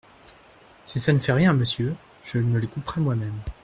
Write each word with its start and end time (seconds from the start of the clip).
Si 0.83 0.97
ça 0.97 1.13
ne 1.13 1.19
fait 1.19 1.31
rien 1.31 1.51
à 1.51 1.53
Monsieur, 1.53 1.95
je 2.23 2.39
me 2.39 2.57
les 2.57 2.65
couperai 2.65 3.01
moi-même… 3.01 3.39